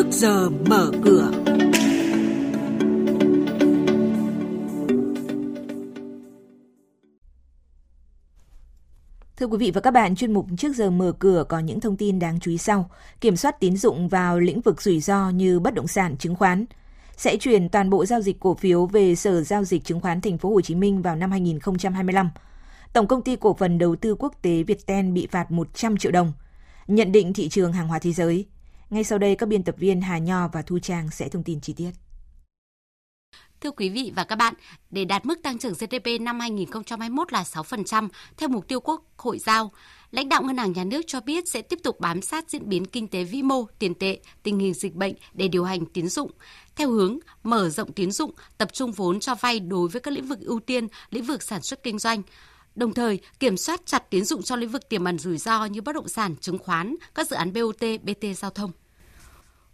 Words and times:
trước 0.00 0.10
giờ 0.12 0.50
mở 0.50 0.90
cửa. 1.04 1.30
Thưa 9.36 9.46
quý 9.46 9.58
vị 9.58 9.70
và 9.70 9.80
các 9.80 9.90
bạn, 9.90 10.16
chuyên 10.16 10.32
mục 10.32 10.46
trước 10.58 10.76
giờ 10.76 10.90
mở 10.90 11.12
cửa 11.18 11.44
có 11.48 11.58
những 11.58 11.80
thông 11.80 11.96
tin 11.96 12.18
đáng 12.18 12.40
chú 12.40 12.50
ý 12.50 12.58
sau. 12.58 12.90
Kiểm 13.20 13.36
soát 13.36 13.60
tín 13.60 13.76
dụng 13.76 14.08
vào 14.08 14.40
lĩnh 14.40 14.60
vực 14.60 14.82
rủi 14.82 15.00
ro 15.00 15.30
như 15.30 15.60
bất 15.60 15.74
động 15.74 15.86
sản, 15.88 16.16
chứng 16.16 16.36
khoán. 16.36 16.64
Sẽ 17.16 17.36
chuyển 17.36 17.68
toàn 17.68 17.90
bộ 17.90 18.06
giao 18.06 18.20
dịch 18.20 18.40
cổ 18.40 18.54
phiếu 18.54 18.86
về 18.86 19.14
Sở 19.14 19.42
Giao 19.42 19.64
dịch 19.64 19.84
Chứng 19.84 20.00
khoán 20.00 20.20
Thành 20.20 20.38
phố 20.38 20.50
Hồ 20.50 20.60
Chí 20.60 20.74
Minh 20.74 21.02
vào 21.02 21.16
năm 21.16 21.30
2025. 21.30 22.30
Tổng 22.92 23.06
công 23.06 23.22
ty 23.22 23.36
cổ 23.36 23.54
phần 23.54 23.78
đầu 23.78 23.96
tư 23.96 24.14
quốc 24.18 24.34
tế 24.42 24.62
Viettel 24.62 25.06
bị 25.06 25.28
phạt 25.30 25.50
100 25.50 25.96
triệu 25.96 26.12
đồng. 26.12 26.32
Nhận 26.86 27.12
định 27.12 27.32
thị 27.32 27.48
trường 27.48 27.72
hàng 27.72 27.88
hóa 27.88 27.98
thế 27.98 28.12
giới. 28.12 28.46
Ngay 28.90 29.04
sau 29.04 29.18
đây 29.18 29.36
các 29.36 29.48
biên 29.48 29.64
tập 29.64 29.74
viên 29.78 30.00
Hà 30.00 30.18
Nho 30.18 30.48
và 30.48 30.62
Thu 30.62 30.78
Trang 30.78 31.10
sẽ 31.10 31.28
thông 31.28 31.44
tin 31.44 31.60
chi 31.60 31.72
tiết. 31.72 31.90
Thưa 33.60 33.70
quý 33.70 33.88
vị 33.88 34.12
và 34.16 34.24
các 34.24 34.36
bạn, 34.36 34.54
để 34.90 35.04
đạt 35.04 35.26
mức 35.26 35.42
tăng 35.42 35.58
trưởng 35.58 35.72
GDP 35.72 36.20
năm 36.20 36.40
2021 36.40 37.32
là 37.32 37.42
6% 37.42 38.08
theo 38.36 38.48
mục 38.48 38.68
tiêu 38.68 38.80
Quốc 38.80 39.04
hội 39.16 39.38
giao, 39.38 39.72
lãnh 40.10 40.28
đạo 40.28 40.42
Ngân 40.42 40.56
hàng 40.56 40.72
Nhà 40.72 40.84
nước 40.84 41.00
cho 41.06 41.20
biết 41.20 41.44
sẽ 41.48 41.62
tiếp 41.62 41.78
tục 41.82 42.00
bám 42.00 42.22
sát 42.22 42.50
diễn 42.50 42.68
biến 42.68 42.84
kinh 42.84 43.08
tế 43.08 43.24
vĩ 43.24 43.42
mô, 43.42 43.66
tiền 43.78 43.94
tệ, 43.94 44.20
tình 44.42 44.58
hình 44.58 44.74
dịch 44.74 44.94
bệnh 44.94 45.14
để 45.34 45.48
điều 45.48 45.64
hành 45.64 45.86
tín 45.86 46.08
dụng, 46.08 46.30
theo 46.76 46.90
hướng 46.90 47.18
mở 47.42 47.68
rộng 47.68 47.92
tín 47.92 48.10
dụng, 48.10 48.30
tập 48.58 48.72
trung 48.72 48.92
vốn 48.92 49.20
cho 49.20 49.34
vay 49.34 49.60
đối 49.60 49.88
với 49.88 50.00
các 50.00 50.14
lĩnh 50.14 50.26
vực 50.26 50.40
ưu 50.40 50.60
tiên, 50.60 50.88
lĩnh 51.10 51.24
vực 51.24 51.42
sản 51.42 51.62
xuất 51.62 51.82
kinh 51.82 51.98
doanh, 51.98 52.22
đồng 52.74 52.94
thời 52.94 53.20
kiểm 53.40 53.56
soát 53.56 53.80
chặt 53.86 54.10
tín 54.10 54.24
dụng 54.24 54.42
cho 54.42 54.56
lĩnh 54.56 54.70
vực 54.70 54.88
tiềm 54.88 55.04
ẩn 55.04 55.18
rủi 55.18 55.38
ro 55.38 55.64
như 55.64 55.80
bất 55.80 55.94
động 55.94 56.08
sản, 56.08 56.36
chứng 56.40 56.58
khoán, 56.58 56.96
các 57.14 57.28
dự 57.28 57.36
án 57.36 57.52
BOT, 57.52 57.80
BT 58.02 58.24
giao 58.36 58.50
thông. 58.50 58.72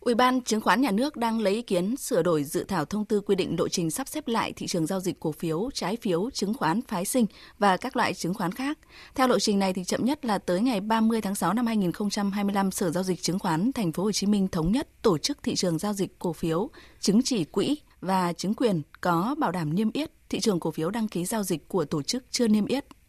Ủy 0.07 0.15
ban 0.15 0.43
Chứng 0.43 0.61
khoán 0.61 0.81
Nhà 0.81 0.91
nước 0.91 1.17
đang 1.17 1.41
lấy 1.41 1.55
ý 1.55 1.63
kiến 1.63 1.97
sửa 1.97 2.23
đổi 2.23 2.45
dự 2.45 2.65
thảo 2.65 2.85
thông 2.85 3.05
tư 3.05 3.21
quy 3.21 3.35
định 3.35 3.57
lộ 3.59 3.69
trình 3.69 3.91
sắp 3.91 4.09
xếp 4.09 4.29
lại 4.29 4.53
thị 4.53 4.67
trường 4.67 4.87
giao 4.87 5.01
dịch 5.01 5.21
cổ 5.21 5.33
phiếu, 5.33 5.71
trái 5.75 5.97
phiếu, 5.97 6.31
chứng 6.31 6.55
khoán 6.55 6.83
phái 6.83 7.05
sinh 7.05 7.27
và 7.59 7.77
các 7.77 7.97
loại 7.97 8.15
chứng 8.15 8.35
khoán 8.35 8.53
khác. 8.53 8.79
Theo 9.15 9.29
lộ 9.29 9.39
trình 9.39 9.59
này 9.59 9.73
thì 9.73 9.85
chậm 9.85 10.05
nhất 10.05 10.25
là 10.25 10.39
tới 10.39 10.61
ngày 10.61 10.81
30 10.81 11.21
tháng 11.21 11.35
6 11.35 11.53
năm 11.53 11.67
2025, 11.67 12.71
Sở 12.71 12.91
giao 12.91 13.03
dịch 13.03 13.23
chứng 13.23 13.39
khoán 13.39 13.73
Thành 13.73 13.93
phố 13.93 14.03
Hồ 14.03 14.13
Chí 14.13 14.27
Minh 14.27 14.49
thống 14.49 14.73
nhất 14.73 14.89
tổ 15.03 15.19
chức 15.19 15.43
thị 15.43 15.55
trường 15.55 15.79
giao 15.79 15.93
dịch 15.93 16.19
cổ 16.19 16.33
phiếu, 16.33 16.71
chứng 17.01 17.23
chỉ 17.23 17.45
quỹ 17.45 17.77
và 18.01 18.33
chứng 18.33 18.55
quyền 18.55 18.83
có 19.01 19.35
bảo 19.39 19.53
đảm 19.53 19.75
niêm 19.75 19.93
yết 19.93 20.11
thị 20.29 20.41
trường 20.41 20.61
cổ 20.61 20.71
phiếu 20.71 20.91
đăng 20.91 21.09
ký 21.09 21.25
giao 21.25 21.43
dịch 21.43 21.69
của 21.69 21.85
tổ 21.85 22.03
chức 22.03 22.25
chưa 22.31 22.49
niêm 22.49 22.67
yết 22.67 22.87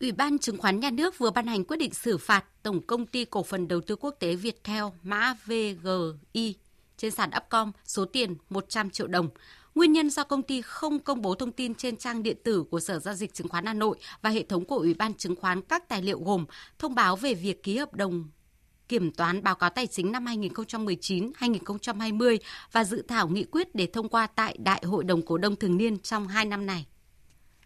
Ủy 0.00 0.12
ban 0.12 0.38
Chứng 0.38 0.58
khoán 0.58 0.80
Nhà 0.80 0.90
nước 0.90 1.18
vừa 1.18 1.30
ban 1.30 1.46
hành 1.46 1.64
quyết 1.64 1.76
định 1.76 1.94
xử 1.94 2.18
phạt 2.18 2.44
Tổng 2.62 2.86
công 2.86 3.06
ty 3.06 3.24
cổ 3.24 3.42
phần 3.42 3.68
đầu 3.68 3.80
tư 3.80 3.96
quốc 3.96 4.16
tế 4.18 4.34
Viettel, 4.34 4.84
mã 5.02 5.34
VGI 5.46 6.54
trên 6.96 7.10
sàn 7.10 7.30
Upcom 7.36 7.72
số 7.84 8.04
tiền 8.04 8.34
100 8.50 8.90
triệu 8.90 9.06
đồng. 9.06 9.28
Nguyên 9.74 9.92
nhân 9.92 10.10
do 10.10 10.24
công 10.24 10.42
ty 10.42 10.62
không 10.62 10.98
công 10.98 11.22
bố 11.22 11.34
thông 11.34 11.52
tin 11.52 11.74
trên 11.74 11.96
trang 11.96 12.22
điện 12.22 12.36
tử 12.44 12.64
của 12.70 12.80
Sở 12.80 12.98
Giao 12.98 13.14
dịch 13.14 13.34
Chứng 13.34 13.48
khoán 13.48 13.66
Hà 13.66 13.74
Nội 13.74 13.96
và 14.22 14.30
hệ 14.30 14.42
thống 14.42 14.64
của 14.64 14.76
Ủy 14.76 14.94
ban 14.94 15.14
Chứng 15.14 15.36
khoán 15.36 15.62
các 15.62 15.88
tài 15.88 16.02
liệu 16.02 16.20
gồm 16.20 16.44
thông 16.78 16.94
báo 16.94 17.16
về 17.16 17.34
việc 17.34 17.62
ký 17.62 17.76
hợp 17.76 17.94
đồng 17.94 18.28
kiểm 18.88 19.12
toán 19.12 19.42
báo 19.42 19.54
cáo 19.54 19.70
tài 19.70 19.86
chính 19.86 20.12
năm 20.12 20.24
2019-2020 20.24 22.38
và 22.72 22.84
dự 22.84 23.02
thảo 23.08 23.28
nghị 23.28 23.44
quyết 23.44 23.74
để 23.74 23.86
thông 23.86 24.08
qua 24.08 24.26
tại 24.26 24.56
Đại 24.58 24.82
hội 24.84 25.04
đồng 25.04 25.22
cổ 25.22 25.38
đông 25.38 25.56
thường 25.56 25.76
niên 25.76 25.98
trong 25.98 26.28
2 26.28 26.44
năm 26.44 26.66
này. 26.66 26.86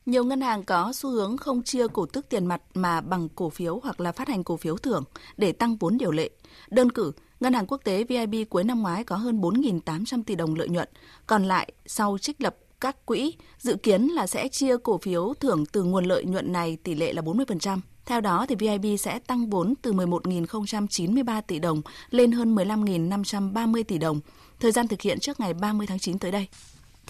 Nhiều 0.06 0.25
ngân 0.25 0.41
hàng 0.41 0.65
có 0.65 0.93
xu 0.93 1.11
hướng 1.11 1.37
không 1.37 1.62
chia 1.62 1.87
cổ 1.88 2.06
tức 2.06 2.27
tiền 2.28 2.47
mặt 2.47 2.62
mà 2.75 3.00
bằng 3.00 3.28
cổ 3.28 3.50
phiếu 3.50 3.81
hoặc 3.83 4.00
là 4.00 4.12
phát 4.12 4.28
hành 4.28 4.44
cổ 4.44 4.56
phiếu 4.56 4.77
thưởng 4.77 5.05
để 5.37 5.53
tăng 5.53 5.77
vốn 5.77 5.99
điều 5.99 6.11
lệ. 6.11 6.31
Đơn 6.71 6.93
cử, 6.93 7.12
Ngân 7.41 7.53
hàng 7.53 7.66
quốc 7.66 7.81
tế 7.84 8.05
VIB 8.05 8.34
cuối 8.50 8.65
năm 8.65 8.83
ngoái 8.83 9.05
có 9.05 9.16
hơn 9.16 9.41
4.800 9.41 10.22
tỷ 10.22 10.34
đồng 10.34 10.55
lợi 10.55 10.69
nhuận, 10.69 10.88
còn 11.27 11.44
lại 11.44 11.72
sau 11.87 12.19
trích 12.19 12.41
lập 12.41 12.56
các 12.81 13.06
quỹ 13.06 13.34
dự 13.59 13.77
kiến 13.77 14.06
là 14.06 14.27
sẽ 14.27 14.49
chia 14.49 14.77
cổ 14.77 14.99
phiếu 14.99 15.34
thưởng 15.41 15.66
từ 15.66 15.83
nguồn 15.83 16.05
lợi 16.05 16.25
nhuận 16.25 16.53
này 16.53 16.78
tỷ 16.82 16.94
lệ 16.94 17.12
là 17.12 17.22
40%. 17.22 17.78
Theo 18.06 18.21
đó 18.21 18.47
thì 18.49 18.55
VIB 18.55 18.87
sẽ 19.00 19.19
tăng 19.19 19.50
vốn 19.50 19.75
từ 19.82 19.93
11.093 19.93 21.43
tỷ 21.43 21.59
đồng 21.59 21.82
lên 22.11 22.32
hơn 22.32 22.55
15.530 22.55 23.82
tỷ 23.82 23.99
đồng. 23.99 24.21
Thời 24.61 24.72
gian 24.72 24.88
thực 24.88 25.00
hiện 25.00 25.21
trước 25.21 25.41
ngày 25.41 25.55
30 25.55 25.87
tháng 25.87 25.99
9 25.99 26.19
tới 26.19 26.32
đây. 26.32 26.49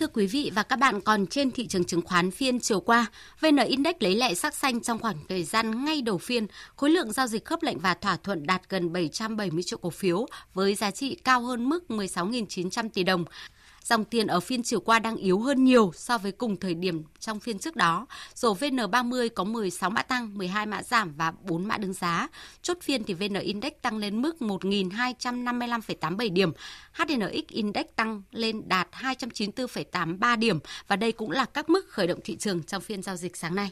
Thưa 0.00 0.06
quý 0.06 0.26
vị 0.26 0.50
và 0.54 0.62
các 0.62 0.78
bạn, 0.78 1.00
còn 1.00 1.26
trên 1.26 1.50
thị 1.50 1.66
trường 1.66 1.84
chứng 1.84 2.02
khoán 2.02 2.30
phiên 2.30 2.60
chiều 2.60 2.80
qua, 2.80 3.06
VN 3.40 3.56
Index 3.56 3.96
lấy 4.00 4.14
lại 4.14 4.34
sắc 4.34 4.54
xanh 4.54 4.80
trong 4.80 4.98
khoảng 4.98 5.16
thời 5.28 5.44
gian 5.44 5.84
ngay 5.84 6.02
đầu 6.02 6.18
phiên, 6.18 6.46
khối 6.76 6.90
lượng 6.90 7.12
giao 7.12 7.26
dịch 7.26 7.44
khớp 7.44 7.62
lệnh 7.62 7.78
và 7.78 7.94
thỏa 7.94 8.16
thuận 8.16 8.46
đạt 8.46 8.62
gần 8.68 8.92
770 8.92 9.62
triệu 9.62 9.78
cổ 9.78 9.90
phiếu 9.90 10.26
với 10.54 10.74
giá 10.74 10.90
trị 10.90 11.14
cao 11.24 11.40
hơn 11.40 11.68
mức 11.68 11.84
16.900 11.88 12.88
tỷ 12.88 13.04
đồng. 13.04 13.24
Dòng 13.84 14.04
tiền 14.04 14.26
ở 14.26 14.40
phiên 14.40 14.62
chiều 14.62 14.80
qua 14.80 14.98
đang 14.98 15.16
yếu 15.16 15.40
hơn 15.40 15.64
nhiều 15.64 15.92
so 15.94 16.18
với 16.18 16.32
cùng 16.32 16.56
thời 16.56 16.74
điểm 16.74 17.02
trong 17.20 17.40
phiên 17.40 17.58
trước 17.58 17.76
đó. 17.76 18.06
Rổ 18.34 18.54
VN30 18.54 19.28
có 19.34 19.44
16 19.44 19.90
mã 19.90 20.02
tăng, 20.02 20.38
12 20.38 20.66
mã 20.66 20.82
giảm 20.82 21.14
và 21.16 21.32
4 21.42 21.68
mã 21.68 21.78
đứng 21.78 21.92
giá. 21.92 22.28
Chốt 22.62 22.78
phiên 22.82 23.04
thì 23.04 23.14
VN 23.14 23.34
Index 23.34 23.72
tăng 23.82 23.96
lên 23.96 24.22
mức 24.22 24.36
1.255,87 24.40 26.32
điểm. 26.32 26.52
HNX 26.92 27.48
Index 27.48 27.86
tăng 27.96 28.22
lên 28.30 28.68
đạt 28.68 28.88
294,83 28.92 30.38
điểm 30.38 30.58
và 30.88 30.96
đây 30.96 31.12
cũng 31.12 31.30
là 31.30 31.44
các 31.44 31.70
mức 31.70 31.88
khởi 31.88 32.06
động 32.06 32.20
thị 32.24 32.36
trường 32.36 32.62
trong 32.62 32.82
phiên 32.82 33.02
giao 33.02 33.16
dịch 33.16 33.36
sáng 33.36 33.54
nay. 33.54 33.70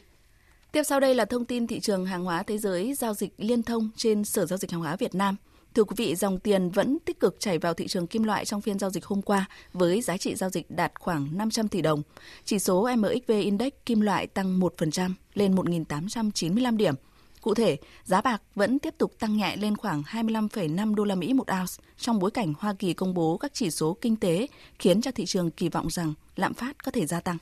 Tiếp 0.73 0.83
sau 0.83 1.01
đây 1.01 1.15
là 1.15 1.25
thông 1.25 1.45
tin 1.45 1.67
thị 1.67 1.81
trường 1.81 2.07
hàng 2.07 2.25
hóa 2.25 2.43
thế 2.43 2.59
giới 2.59 2.95
giao 2.95 3.15
dịch 3.15 3.35
liên 3.39 3.63
thông 3.63 3.91
trên 3.97 4.25
Sở 4.25 4.47
Giao 4.47 4.57
dịch 4.57 4.71
Hàng 4.71 4.81
hóa 4.81 4.97
Việt 4.97 5.15
Nam. 5.15 5.37
Thưa 5.75 5.85
quý 5.85 5.95
vị, 5.97 6.15
dòng 6.15 6.39
tiền 6.39 6.71
vẫn 6.71 6.99
tích 7.05 7.21
cực 7.21 7.37
chảy 7.41 7.59
vào 7.59 7.75
thị 7.75 7.87
trường 7.89 8.07
kim 8.07 8.23
loại 8.23 8.45
trong 8.45 8.61
phiên 8.61 8.79
giao 8.79 8.91
dịch 8.91 9.05
hôm 9.05 9.23
qua 9.23 9.49
với 9.73 10.01
giá 10.01 10.17
trị 10.17 10.35
giao 10.35 10.51
dịch 10.51 10.71
đạt 10.71 10.93
khoảng 11.01 11.39
500 11.39 11.69
tỷ 11.69 11.83
đồng. 11.83 12.03
Chỉ 12.45 12.59
số 12.59 12.89
MXV 12.97 13.31
Index 13.31 13.73
kim 13.87 14.01
loại 14.01 14.27
tăng 14.27 14.61
1% 14.61 15.11
lên 15.35 15.55
1.895 15.55 16.77
điểm. 16.77 16.95
Cụ 17.41 17.55
thể, 17.55 17.77
giá 18.05 18.21
bạc 18.21 18.43
vẫn 18.55 18.79
tiếp 18.79 18.95
tục 18.99 19.13
tăng 19.19 19.37
nhẹ 19.37 19.57
lên 19.57 19.77
khoảng 19.77 20.03
25,5 20.03 20.95
đô 20.95 21.05
la 21.05 21.15
Mỹ 21.15 21.33
một 21.33 21.47
ounce 21.61 21.73
trong 21.99 22.19
bối 22.19 22.31
cảnh 22.31 22.55
Hoa 22.59 22.75
Kỳ 22.79 22.95
công 22.95 23.15
bố 23.15 23.37
các 23.37 23.51
chỉ 23.55 23.71
số 23.71 23.97
kinh 24.01 24.17
tế 24.17 24.47
khiến 24.79 25.01
cho 25.01 25.11
thị 25.11 25.27
trường 25.27 25.51
kỳ 25.51 25.69
vọng 25.69 25.91
rằng 25.91 26.15
lạm 26.37 26.55
phát 26.55 26.85
có 26.85 26.91
thể 26.91 27.07
gia 27.07 27.21
tăng. 27.21 27.39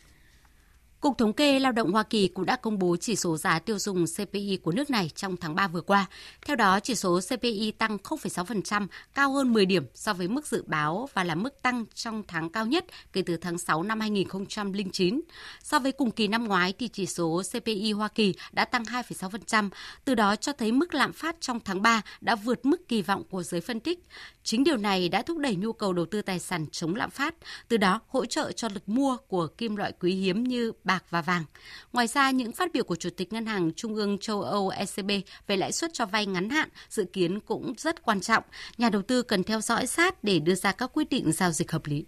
Cục 1.01 1.19
Thống 1.19 1.33
kê 1.33 1.59
Lao 1.59 1.73
động 1.73 1.93
Hoa 1.93 2.03
Kỳ 2.03 2.29
cũng 2.29 2.47
đã 2.47 2.57
công 2.57 2.79
bố 2.79 2.97
chỉ 3.01 3.17
số 3.17 3.37
giá 3.37 3.59
tiêu 3.59 3.79
dùng 3.79 4.05
CPI 4.17 4.59
của 4.63 4.73
nước 4.73 4.91
này 4.91 5.11
trong 5.15 5.37
tháng 5.37 5.55
3 5.55 5.69
vừa 5.69 5.81
qua. 5.81 6.07
Theo 6.47 6.57
đó, 6.57 6.81
chỉ 6.81 6.95
số 6.95 7.21
CPI 7.29 7.71
tăng 7.71 7.97
0,6%, 7.97 8.87
cao 9.15 9.33
hơn 9.33 9.53
10 9.53 9.67
điểm 9.67 9.87
so 9.95 10.15
với 10.15 10.29
mức 10.29 10.47
dự 10.47 10.65
báo 10.67 11.09
và 11.15 11.25
là 11.25 11.35
mức 11.35 11.63
tăng 11.63 11.85
trong 11.95 12.23
tháng 12.29 12.51
cao 12.51 12.67
nhất 12.67 12.85
kể 13.13 13.23
từ 13.27 13.37
tháng 13.37 13.59
6 13.59 13.83
năm 13.83 14.01
2009. 14.01 15.21
So 15.63 15.79
với 15.79 15.93
cùng 15.93 16.11
kỳ 16.11 16.29
năm 16.29 16.45
ngoái 16.45 16.73
thì 16.79 16.89
chỉ 16.89 17.07
số 17.07 17.43
CPI 17.53 17.93
Hoa 17.93 18.09
Kỳ 18.09 18.35
đã 18.53 18.65
tăng 18.65 18.83
2,6%, 18.83 19.71
từ 20.05 20.15
đó 20.15 20.37
cho 20.37 20.53
thấy 20.53 20.73
mức 20.73 20.95
lạm 20.95 21.13
phát 21.13 21.37
trong 21.41 21.61
tháng 21.61 21.83
3 21.83 22.03
đã 22.21 22.35
vượt 22.35 22.67
mức 22.67 22.89
kỳ 22.89 23.03
vọng 23.03 23.23
của 23.31 23.43
giới 23.43 23.61
phân 23.61 23.81
tích. 23.81 23.99
Chính 24.43 24.65
điều 24.65 24.77
này 24.77 25.09
đã 25.09 25.23
thúc 25.23 25.39
đẩy 25.39 25.57
nhu 25.57 25.73
cầu 25.73 25.93
đầu 25.93 26.07
tư 26.07 26.23
tài 26.23 26.39
sản 26.39 26.67
chống 26.73 26.95
lạm 26.95 27.11
phát, 27.11 27.35
từ 27.69 27.77
đó 27.77 28.01
hỗ 28.09 28.27
trợ 28.27 28.53
cho 28.53 28.69
lực 28.75 28.89
mua 28.89 29.17
của 29.29 29.47
kim 29.47 29.77
loại 29.77 29.93
quý 30.01 30.15
hiếm 30.15 30.45
như 30.45 30.73
bạc 30.87 31.05
và 31.11 31.23
vàng. 31.23 31.45
Ngoài 31.93 32.07
ra, 32.07 32.31
những 32.31 32.53
phát 32.53 32.73
biểu 32.73 32.85
của 32.85 32.97
Chủ 32.97 33.11
tịch 33.11 33.33
Ngân 33.33 33.47
hàng 33.47 33.73
Trung 33.77 33.95
ương 33.95 34.19
châu 34.19 34.43
Âu 34.43 34.69
ECB 34.69 35.11
về 35.47 35.57
lãi 35.57 35.73
suất 35.73 35.91
cho 35.95 36.07
vay 36.07 36.27
ngắn 36.27 36.51
hạn 36.51 36.69
dự 36.89 37.05
kiến 37.05 37.41
cũng 37.41 37.75
rất 37.79 38.03
quan 38.03 38.21
trọng. 38.21 38.45
Nhà 38.79 38.91
đầu 38.91 39.03
tư 39.03 39.23
cần 39.23 39.45
theo 39.45 39.61
dõi 39.61 39.87
sát 39.87 40.25
để 40.25 40.39
đưa 40.39 40.55
ra 40.55 40.73
các 40.73 40.91
quyết 40.93 41.09
định 41.11 41.33
giao 41.33 41.51
dịch 41.51 41.73
hợp 41.73 41.87
lý. 41.87 42.05